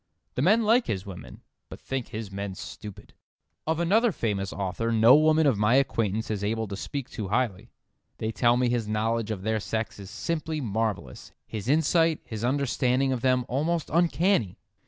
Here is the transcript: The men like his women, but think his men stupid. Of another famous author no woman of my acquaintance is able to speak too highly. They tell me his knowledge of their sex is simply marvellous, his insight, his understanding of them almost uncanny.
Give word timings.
The 0.33 0.41
men 0.41 0.63
like 0.63 0.87
his 0.87 1.05
women, 1.05 1.43
but 1.69 1.79
think 1.79 2.07
his 2.07 2.31
men 2.31 2.55
stupid. 2.55 3.13
Of 3.67 3.79
another 3.79 4.11
famous 4.11 4.51
author 4.51 4.91
no 4.91 5.15
woman 5.15 5.45
of 5.45 5.59
my 5.59 5.75
acquaintance 5.75 6.31
is 6.31 6.43
able 6.43 6.67
to 6.69 6.75
speak 6.75 7.07
too 7.07 7.27
highly. 7.27 7.69
They 8.17 8.31
tell 8.31 8.57
me 8.57 8.67
his 8.67 8.87
knowledge 8.87 9.29
of 9.29 9.43
their 9.43 9.59
sex 9.59 9.99
is 9.99 10.09
simply 10.09 10.59
marvellous, 10.59 11.33
his 11.45 11.69
insight, 11.69 12.19
his 12.25 12.43
understanding 12.43 13.11
of 13.13 13.21
them 13.21 13.45
almost 13.47 13.91
uncanny. 13.93 14.57